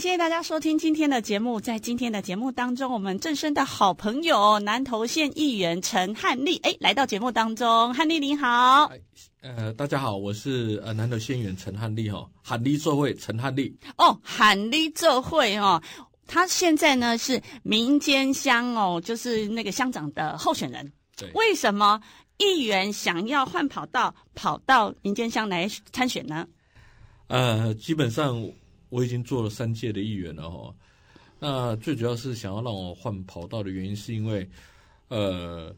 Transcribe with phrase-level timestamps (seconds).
[0.00, 1.60] 感谢大家收听今天的节目。
[1.60, 7.92] 在今天的节目当中，我们正身的好朋友南投县议员陈汉丽，哎，来到节目当中。
[7.92, 8.90] 汉丽您好，
[9.42, 15.82] 呃，大家好，我是呃南投县议员陈汉丽哈，喊丽做会陈汉丽哦，喊丽做会哦，
[16.26, 20.90] 他现在呢是民间乡哦，就是那个乡长的候选人。
[21.14, 22.00] 对，为什么
[22.38, 26.48] 议员想要换跑道，跑到民间乡来参选呢？
[27.26, 28.42] 呃，基本上。
[28.90, 30.74] 我已经做了三届的议员了哈，
[31.38, 34.46] 那最主要是想要让我换跑道的原因，是因为，
[35.08, 35.74] 呃，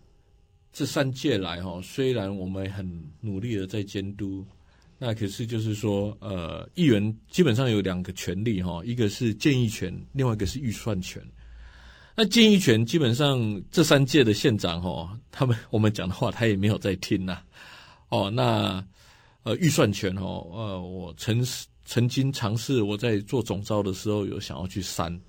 [0.73, 2.85] 这三届来哈，虽然我们很
[3.21, 4.45] 努力的在监督，
[4.99, 11.23] 那可是就是说，呃，议员基本上有两个权利哈，一个是建议权，另外一个是预算权。
[12.17, 17.43] 那建议权基本上这三届的县长哈，他们 我们讲的话，他也没有在听呐。
[18.09, 18.85] 哦，那
[19.45, 21.67] 呃，预算权哦，呃，我诚实。
[21.85, 25.21] 曾经尝试我在做总招的时候有想要去删，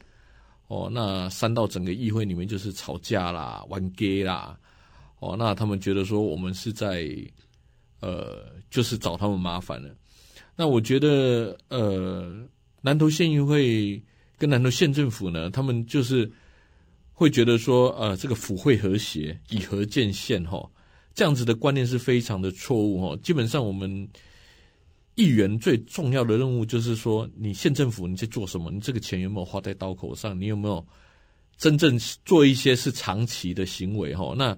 [0.68, 4.58] 哦，那删到整个议会里面就是吵架啦、玩 gay 啦，
[5.20, 7.10] 哦，那他们觉得说我们是在，
[8.02, 9.90] 呃，就是找他们麻烦了。
[10.56, 12.32] 那我觉得，呃，
[12.82, 14.02] 南投县议会
[14.38, 16.32] 跟南投县政府呢，他们就是
[17.14, 20.70] 会觉得说，呃，这个府会和谐，以和见县，哈，
[21.16, 24.08] 这样子的观念是非常的错误，哈，基本上我们。
[25.16, 28.72] 议员最重要的任务就是说，你县政府你在做什么？
[28.72, 30.40] 你这个钱有没有花在刀口上？
[30.40, 30.84] 你有没有
[31.58, 34.16] 真正做一些是长期的行为？
[34.16, 34.58] 哈，那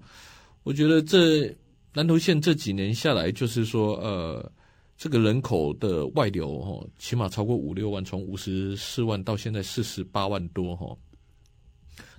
[0.63, 1.53] 我觉得这
[1.93, 4.51] 南投县这几年下来，就是说，呃，
[4.97, 10.95] 这个人口的外流，哈，起码超过五六万，从五十四万到现在四十八万多，哈，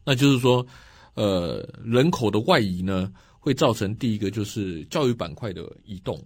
[0.05, 0.65] 那就是说，
[1.15, 3.11] 呃，人口的外移呢，
[3.41, 6.23] 会造成第一个就是教育板块的移动。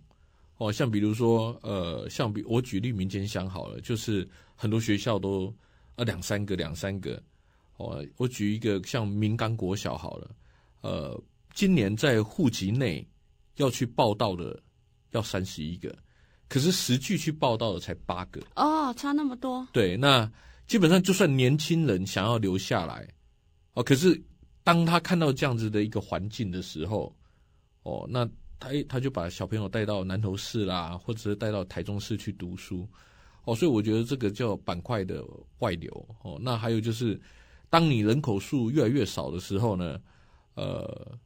[0.60, 5.50] 哦，像比如说，呃，像比我举例民间乡好了，就是很多学校都
[5.96, 7.20] 呃两三个两三个。
[7.78, 10.30] 哦，我举一个像明冈国小好了，
[10.82, 11.18] 呃，
[11.54, 13.08] 今年在户籍内
[13.56, 14.62] 要去报道的
[15.12, 15.96] 要三十一个，
[16.46, 18.42] 可是实际去报道的才八个。
[18.56, 19.66] 哦，差那么多。
[19.72, 20.30] 对，那
[20.66, 23.08] 基本上就算年轻人想要留下来，
[23.72, 24.22] 哦，可是
[24.62, 27.16] 当他看到这样子的一个环境的时候，
[27.82, 28.28] 哦，那。
[28.60, 32.86] 他他就把小朋友带到南投市啦，或者是带到台中市去读书，
[33.44, 35.24] 哦，所以我觉得这个叫板块的
[35.60, 35.90] 外流
[36.22, 36.38] 哦。
[36.40, 37.18] 那还有就是，
[37.70, 39.98] 当你人口数越来越少的时候呢，
[40.54, 41.18] 呃，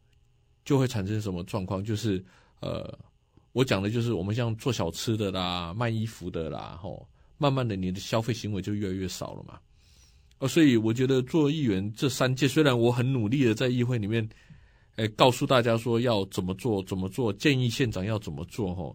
[0.65, 1.83] 就会产生什么状况？
[1.83, 2.25] 就是
[2.61, 2.97] 呃，
[3.53, 7.07] 我讲的就是我们像做小吃的啦、卖衣服的啦，吼，
[7.37, 9.59] 慢慢的你的消费行为就越来越少了嘛。
[10.39, 14.27] 哦，所以我觉得做议员这三届，虽然我很努力的在议会里面。
[14.97, 18.95] 哎，告诉大家说要怎么做，怎么做，建议县长要怎么做哈。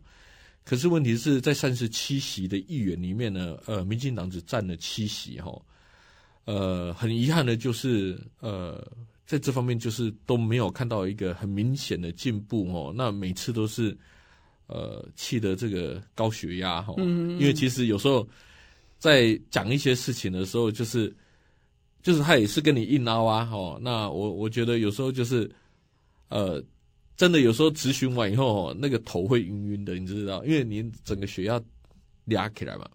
[0.64, 5.52] 可是问题是在三十七席的议员里面呢，呃，民进党只占了七席哈。
[6.46, 8.82] 呃，很遗憾的就是，呃，
[9.26, 12.94] 在这方面就是都没有看到一个很明显的进步哦。
[12.96, 13.98] 那每次都是，
[14.68, 16.94] 呃，气得这个高血压哈。
[16.98, 17.40] 嗯，嗯。
[17.40, 18.26] 因为其实有时候
[19.00, 21.14] 在讲一些事情的时候，就是
[22.02, 23.78] 就是他也是跟你硬凹啊哈。
[23.82, 25.50] 那我我觉得有时候就是。
[26.30, 26.64] 呃，
[27.18, 31.62] 真的有时候咨询完以后，那个头会晕晕的，你知道，因为你整个血压
[32.26, 32.88] 压起来嘛。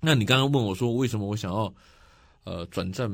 [0.00, 1.72] 那你刚刚问我说，为什么我想要
[2.44, 3.10] 呃转战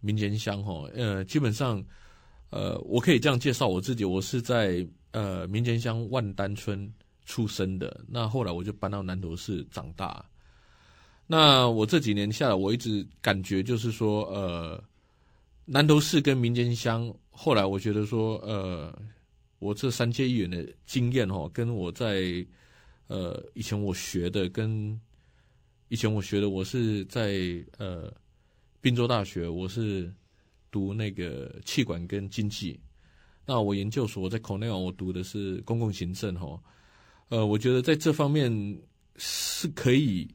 [0.00, 0.62] 民间乡？
[0.62, 1.82] 哈，呃，基本上，
[2.50, 6.92] 呃，我可以这样介绍我自己，我是在呃民间乡万丹村
[7.24, 8.00] 出生的。
[8.08, 10.24] 那后来我就搬到南投市长大。
[11.26, 14.82] 那我这几年下来，我一直感觉就是说，呃。
[15.66, 18.96] 南投市跟民间乡，后来我觉得说，呃，
[19.58, 22.46] 我这三届议员的经验哈，跟我在
[23.06, 25.00] 呃以前我学的，跟
[25.88, 27.40] 以前我学的，我是在
[27.78, 28.12] 呃
[28.82, 30.12] 滨州大学，我是
[30.70, 32.78] 读那个气管跟经济。
[33.46, 36.62] 那我研究所我在 Cornell，我读的是公共行政哈。
[37.30, 38.52] 呃，我觉得在这方面
[39.16, 40.28] 是可以。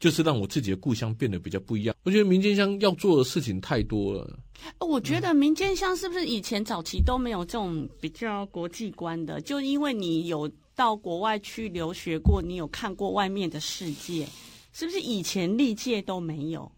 [0.00, 1.96] 就是让我自己的故乡变得比较不一样。
[2.04, 4.38] 我觉得民间乡要做的事情太多了。
[4.80, 9.40] 我觉得民间乡是不是以前早期都没有这种比较国际观的？
[9.40, 14.26] 就因为你有到国外去留学过，你有看过外面的世界，
[14.72, 16.70] 是不是以前历届都没有？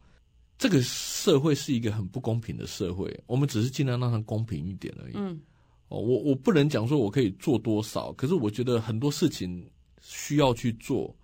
[0.59, 5.13] 这个社会是一个很不公平的社会，我们只是尽量让它公平一点而已。
[5.15, 5.41] 嗯，
[5.89, 9.67] 哦，我我不能讲说我可以做多少，可是我觉得很多事情
[10.01, 11.15] 需要去做。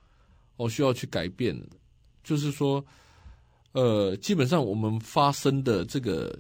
[0.59, 1.55] 哦，需要去改变，
[2.27, 2.85] 就是说，
[3.71, 6.37] 呃，基本上我们发声的这个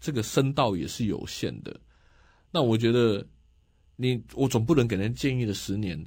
[0.00, 1.78] 这个声道也是有限的。
[2.50, 3.24] 那我觉得
[3.96, 6.02] 你，你我总不能给人建议了十年，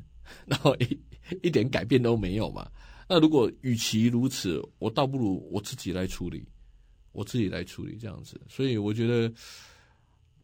[0.47, 0.99] 然后一
[1.43, 2.67] 一点改变都没有嘛。
[3.07, 6.43] 那如果与其如此，我倒不如我自己来处理，
[7.11, 8.41] 我自己来处理这样子。
[8.49, 9.31] 所以我觉得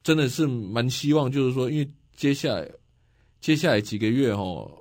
[0.03, 2.69] 真的是蛮希望，就是说，因为接下来
[3.41, 4.71] 接下来几个月哦，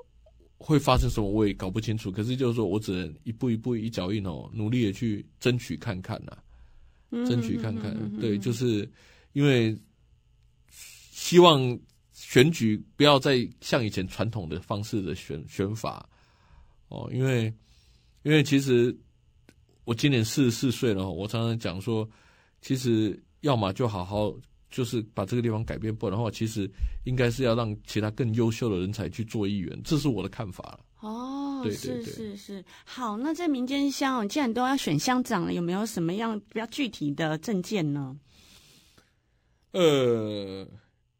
[0.59, 2.11] 会发生什么我也搞不清楚。
[2.11, 6.37] 可是就是说我只能一步一步一脚印哦，努力的去争取看看呐、
[7.11, 7.95] 啊，争取看看。
[8.19, 8.89] 对，就是
[9.33, 9.77] 因为
[10.69, 11.79] 希望
[12.13, 16.09] 选举不要再像以前传统的方式的选选法
[16.89, 17.53] 哦，因为。
[18.23, 18.93] 因为其实
[19.85, 22.11] 我今年四十四岁了，我常常讲说，
[22.61, 24.35] 其实要么就好好
[24.77, 26.71] 就是把这个地方改变，不然的话，其实
[27.05, 30.79] 应该是要让其他更优秀的人才去做议员，这是我的看法。
[31.01, 38.15] 哦，对对对，是是是，好，那在民间乡，既然都要选乡长了，有没有什么样比较具体的证件呢？
[39.71, 40.69] 呃，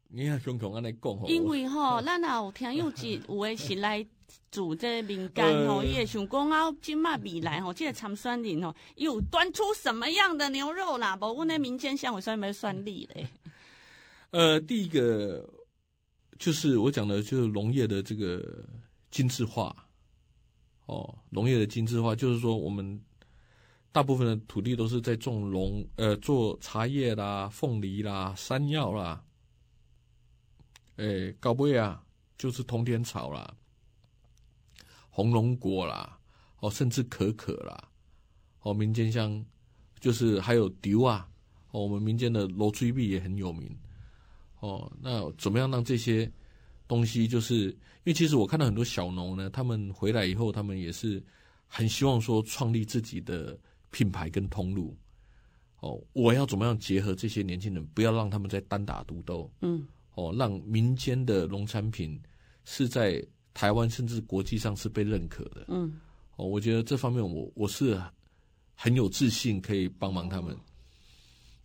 [0.09, 4.05] 你看熊熊安尼讲，因为哈， 咱也有听有几有的是来。
[4.49, 11.17] 主这民间吼，伊会想讲啊，今麦未来吼，这个参选人吼，又端出什么样的牛肉啦？
[11.21, 13.27] 无阮的民间乡，我算没算利嘞？
[14.31, 15.47] 呃，第一个
[16.37, 18.65] 就是我讲的，就是农业的这个
[19.11, 19.75] 精致化。
[20.85, 22.97] 哦，农业的精致化，就是说我们
[23.91, 29.21] 大部分的土地都是在种农，呃，做茶叶啦、凤梨啦、山药啦，
[30.95, 32.01] 诶，搞不啊，
[32.37, 33.53] 就是通天草啦。
[35.09, 36.17] 红龙果啦，
[36.59, 37.89] 哦，甚至可可啦，
[38.61, 39.45] 哦，民间香
[39.99, 41.29] 就是还有丢啊，
[41.71, 43.75] 哦，我们民间的罗追碧也很有名，
[44.59, 46.31] 哦，那怎么样让这些
[46.87, 51.23] 东西，就是因为其实我看到很多小农呢，他们回来以后，他们也是
[51.67, 53.57] 很希望说创立自己的
[53.91, 54.95] 品牌跟通路，
[55.79, 62.19] 哦，我要怎么样结合这些年轻人，不要让他们再单打独斗，嗯，哦，让民间的农产品
[62.65, 63.25] 是在。
[63.53, 65.99] 台湾甚至国际上是被认可的，嗯，
[66.35, 67.99] 哦，我觉得这方面我我是
[68.75, 70.55] 很有自信可以帮忙他们。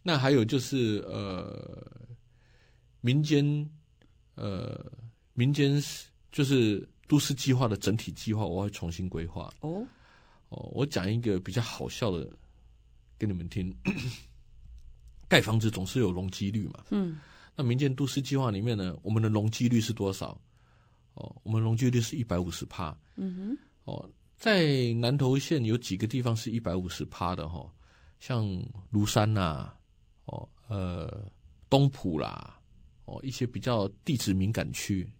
[0.03, 1.87] 那还有就是呃，
[3.03, 3.71] 民间
[4.37, 4.91] 呃，
[5.35, 5.79] 民间
[6.33, 9.53] 就是都市计划的整体计划，我会重新规划。
[9.61, 9.87] 哦
[10.49, 12.27] 哦，我讲一个比较好笑的
[13.19, 13.75] 给你们听，
[15.29, 17.19] 盖房子总是有容积率嘛，嗯，
[17.55, 20.41] 那民间都市计划里面呢，我们的容积率是多少？
[21.15, 22.97] 哦，我们容积率是一百五十趴。
[23.17, 23.59] 嗯哼。
[23.85, 27.71] 哦，在南投县有几个地方是一百五十趴的哈，
[28.21, 28.47] 像
[28.93, 29.79] 庐山呐、啊，
[30.27, 31.31] 哦，呃，
[31.69, 32.59] 东埔啦，
[33.05, 35.11] 哦，一些比较地质敏感区，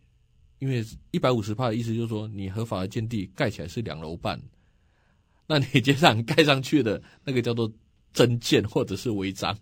[0.59, 4.41] 因为一百五十帕的意思就是说，你合法的建地盖起来是两楼半，
[5.47, 7.73] 那你街上盖上去的那个叫做
[8.13, 9.57] 增建或者是违章。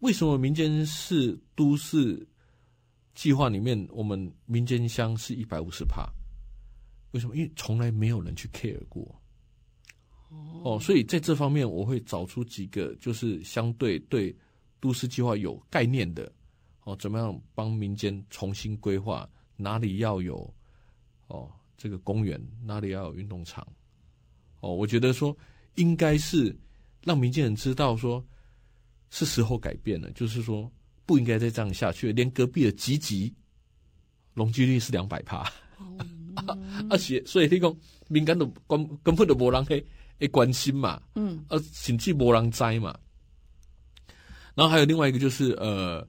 [0.00, 2.26] 为什么民间是都市？
[3.14, 6.06] 计划里面，我们民间乡是一百五十帕，
[7.12, 7.34] 为什么？
[7.34, 9.18] 因为从来没有人去 care 过，
[10.62, 14.36] 哦，所以在这方面我会找出几个，就是相对对
[14.80, 16.30] 都市计划有概念的，
[16.84, 20.52] 哦，怎么样帮民间重新规划，哪里要有
[21.28, 23.66] 哦这个公园，哪里要有运动场，
[24.60, 25.36] 哦，我觉得说
[25.74, 26.56] 应该是
[27.02, 28.24] 让民间人知道说，
[29.10, 30.70] 是时候改变了，就是说。
[31.08, 33.32] 不应该再这样下去，连隔壁的集集
[34.34, 35.48] 容积率是两百趴，
[36.90, 37.72] 而且 所以你讲
[38.08, 39.86] 民间都根根本都没人去
[40.18, 42.92] 诶关心嘛，嗯，啊，甚至没人知嘛。
[44.56, 46.04] 然后还有另外一个就是呃，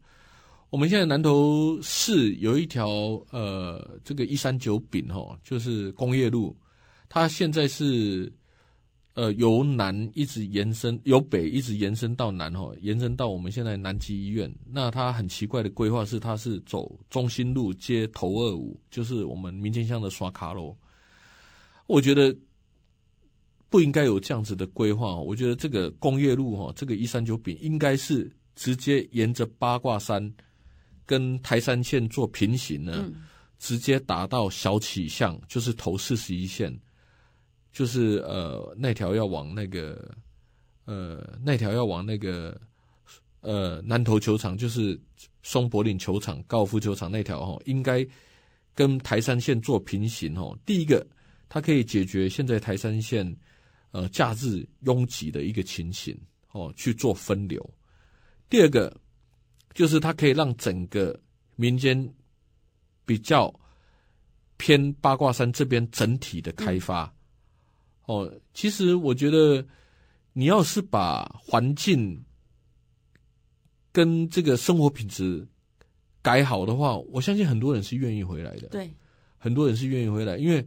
[0.72, 2.90] 我们现在南投市有一条
[3.30, 6.58] 呃这个一三九丙哈，就是工业路，
[7.08, 8.34] 它现在是。
[9.20, 14.48] 呃，由南一直延伸，由北一直延伸到南哈，延伸到我们现在南极医院。
[14.72, 20.78] 那它很奇怪的规划是，它是走中心路接头二五，就是我们民间乡的刷卡路。
[21.88, 22.32] 我觉得
[23.72, 25.16] 不应该有这样子的规划。
[25.16, 30.34] 我觉得这个工业路哈，这个一三九丙应该是直接沿着八卦山
[31.06, 33.24] 跟台山线做平行呢，嗯、
[33.60, 36.78] 直接打到小起巷，就是头四十一线。
[37.72, 40.12] 就是呃，那条要往那个
[40.86, 42.60] 呃，那条要往那个
[43.42, 45.00] 呃南投球场，就是
[45.44, 48.04] 松柏岭球场、高尔夫球场那条哦，应该
[48.74, 50.58] 跟台山线做平行哦。
[50.66, 51.06] 第一个，
[51.48, 53.24] 它可以解决现在台山线
[53.92, 56.18] 呃假日拥挤的一个情形
[56.54, 57.64] 哦，去做分流。
[58.50, 58.96] 第二个，
[59.74, 61.20] 就是它可以让整个
[61.58, 62.14] 民间
[63.06, 63.54] 比较
[64.56, 67.14] 偏八卦山这边整体的开发。
[68.08, 69.66] 嗯、哦，其实我觉得，
[70.32, 72.24] 你要是把环境
[73.92, 75.46] 跟这个生活品质
[76.22, 78.70] 改好的话，我相信很多人是愿意回来的。
[78.70, 78.90] 对，
[79.38, 80.66] 很多人是愿意回来，因为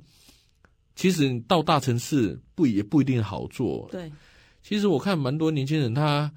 [0.95, 3.89] 其实你到大城市不也不一定好做。
[3.91, 4.13] 对，
[4.63, 6.31] 其实我看蛮多年轻人他。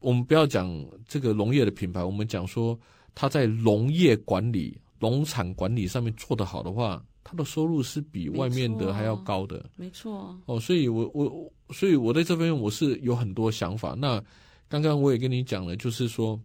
[0.00, 0.68] 我们不要讲
[1.06, 2.78] 这个农业的品牌，我们讲说
[3.14, 9.68] 他在农业管理、农产管理上面做得好的话，他的收入是比外面的还要高的。
[9.76, 10.36] 没错。
[10.46, 13.94] 哦，所以我我所以我在这边我是有很多想法。
[13.94, 14.22] 那
[14.68, 16.40] 刚刚我也跟你讲了，就是说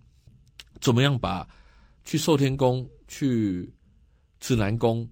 [0.81, 1.47] 怎么样把
[2.03, 3.71] 去寿天宫、去
[4.39, 5.07] 指南宫，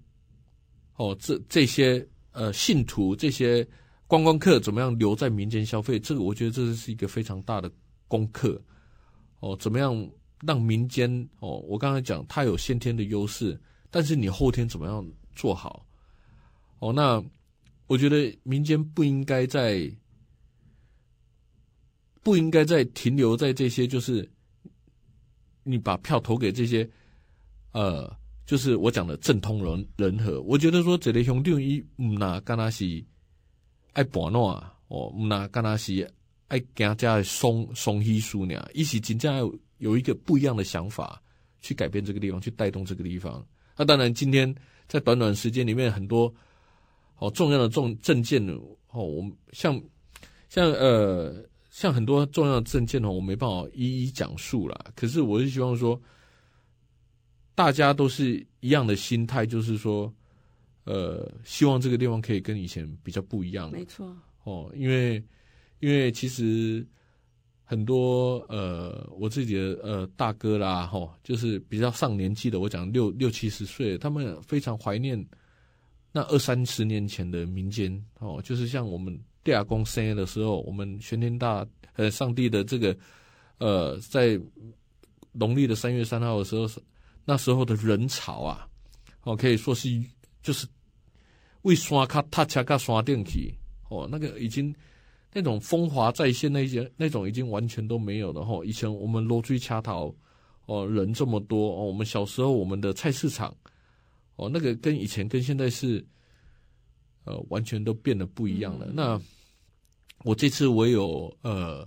[0.96, 3.66] 哦，这这些呃信徒、这些
[4.06, 5.98] 观光客怎么样留在民间消费？
[5.98, 7.70] 这个我觉得这是一个非常大的。
[8.08, 8.60] 功课
[9.40, 11.58] 哦，怎么样让民间哦？
[11.60, 13.58] 我刚才讲，它有先天的优势，
[13.90, 15.84] 但是你后天怎么样做好
[16.78, 16.92] 哦？
[16.92, 17.22] 那
[17.86, 19.90] 我觉得民间不应该在
[22.22, 24.30] 不应该再停留在这些，就是
[25.62, 26.88] 你把票投给这些
[27.72, 28.10] 呃，
[28.46, 30.40] 就是我讲的政通人人和。
[30.42, 33.04] 我觉得说这类兄弟一唔拿干那是
[33.92, 36.10] 爱博诺啊，哦唔拿干那是。
[36.54, 41.20] 爱给大家松松稀疏呢，一起真正有有一个不一样的想法，
[41.60, 43.44] 去改变这个地方，去带动这个地方。
[43.76, 44.54] 那当然，今天
[44.86, 46.32] 在短短时间里面，很多
[47.16, 48.40] 好重要的重证件
[48.90, 49.82] 哦，我们像
[50.48, 54.92] 像呃像很多重要的证件哦，我没办法一一讲述了。
[54.94, 56.00] 可是我是希望说，
[57.56, 60.14] 大家都是一样的心态，就是说，
[60.84, 63.72] 呃，希望这个地方可以跟以前比较不一样。
[63.72, 65.20] 没错哦，因为。
[65.84, 66.82] 因为其实
[67.62, 75.22] 很多呃，我自己的呃大哥啦，吼，就是比较上年纪的，我讲六六七十岁，他们非常怀念
[76.10, 82.96] 那二三十年前的民间哦，就是像我们地亚公生的时候，我们玄天大呃上帝的这个
[83.58, 84.40] 呃，在
[85.32, 86.66] 农历的三月三号的时候，
[87.26, 88.66] 那时候的人潮啊，
[89.24, 89.90] 哦，可以说是
[90.42, 90.66] 就是
[91.60, 93.54] 为山卡踏车到山顶去
[93.90, 94.74] 哦，那个已经。
[95.36, 98.64] 那种风华再现，那些那种已经完全都没有了哈。
[98.64, 100.14] 以前我们罗追恰桃
[100.66, 103.52] 哦，人这么多哦，我们小时候我们的菜市场
[104.36, 106.06] 哦，那个跟以前跟现在是
[107.24, 108.86] 呃完全都变得不一样了。
[108.86, 109.20] 嗯、那
[110.22, 111.84] 我这次我有呃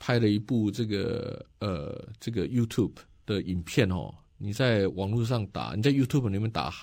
[0.00, 6.74] 拍了一部这个呃这个 YouTube 的影片哦，你在网络上打，你在 YouTube 里面打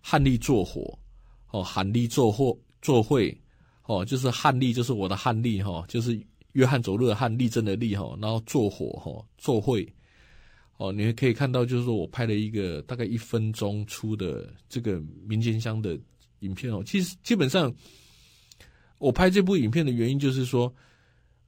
[0.00, 0.98] 汉力做火
[1.50, 3.38] 哦，汉力做火做会。
[3.84, 6.18] 哦，就是汉力，就是我的汉力哈，就是
[6.52, 9.86] 约翰走路的汉，力争的力哈，然后坐火哈，坐会
[10.76, 15.98] 哦，你可以看到，就是说我拍了一个大概一分钟出的这个民间乡的
[16.40, 16.82] 影片哦。
[16.84, 17.74] 其实基本上，
[18.98, 20.72] 我拍这部影片的原因就是说，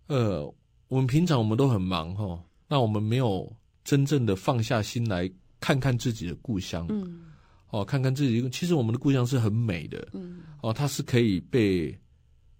[0.09, 0.45] 呃，
[0.88, 3.50] 我们平常我们都很忙哈，那我们没有
[3.85, 7.26] 真正的放下心来看看自己的故乡，嗯，
[7.71, 11.97] 哦，看看自己，其实我们的故乡是很美的，嗯，哦，它是可以被。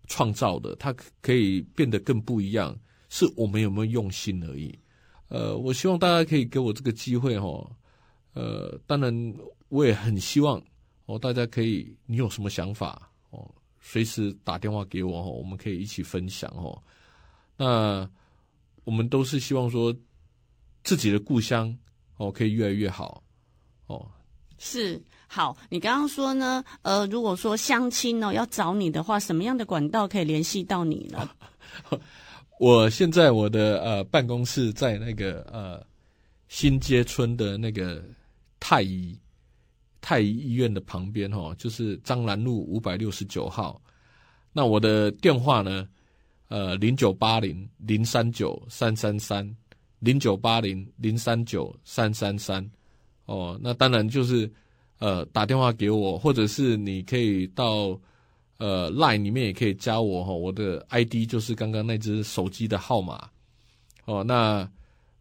[0.07, 2.77] 创造的，它可以变得更不一样，
[3.09, 4.77] 是我们有没有用心而已。
[5.29, 7.71] 呃，我希望大家可以给我这个机会哈。
[8.35, 9.35] 呃，当然
[9.69, 10.63] 我也很希望
[11.07, 13.49] 哦，大家可以，你有什么想法哦，
[13.81, 16.83] 随时打电话给我哈，我们可以一起分享哦。
[17.57, 18.09] 那
[18.85, 19.95] 我们都是希望说
[20.83, 21.77] 自己的故乡
[22.17, 23.23] 哦可以越来越好
[23.87, 24.07] 哦。
[24.59, 25.03] 是。
[25.35, 26.65] 好，你刚刚说呢？
[26.83, 31.29] 呃，如果说相亲哦要找你的话，什么样的管道可以联系到你呢？
[32.61, 35.85] 我现在我的呃办公室在那个呃
[36.47, 38.01] 新街村的那个
[38.61, 39.19] 太医
[40.01, 43.83] 太医医院的旁边哦，就是张南路五百六十九号。
[44.53, 45.89] 那我的电话呢？
[46.47, 49.57] 呃，零九八零零三九三三三
[49.99, 52.65] 零九八零零三九三三三。
[53.25, 54.49] 哦，那当然就是。
[55.05, 58.01] 呃，打电话给我，或者是你可以到
[58.57, 63.29] 呃 Line 里面也可以加我哈，我的 ID 就是刚刚那只手机的号码
[64.07, 64.25] 哦。
[64.25, 64.67] 那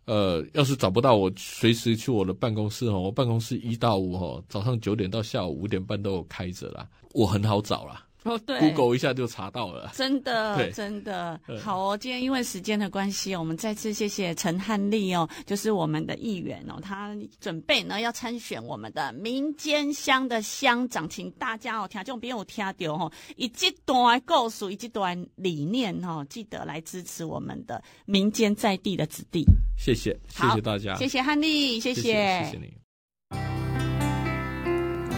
[0.05, 8.05] 呃，要是找不到我，随时去我的办公室哦，我办公室一到五哦，早上九点到下午五点半都有开着啦，我很好找啦。
[8.23, 11.97] 哦，对，Google 一下就查到了，真的， 真的好哦。
[11.97, 29.45] 今天因为时间的关系，我们再次谢谢陈汉丽哦，就是我们的议员哦，他准备呢要参选我们的民间乡的乡长，请大家哦，听众朋友听到哦，以这段故事，以这段理念哦，记得来支持我们的民间在地的子弟。
[29.77, 32.82] 谢谢，谢谢大家，谢谢汉力，谢谢，谢谢，谢谢你。